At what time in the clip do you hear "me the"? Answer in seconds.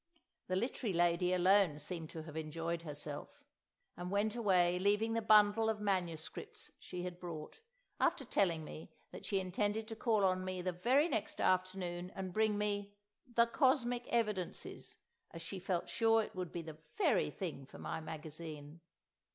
10.43-10.71, 12.57-13.45